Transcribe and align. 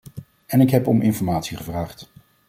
En 0.45 0.61
ik 0.61 0.69
heb 0.69 0.87
om 0.87 1.01
informatie 1.01 1.57
gevraagd. 1.57 2.09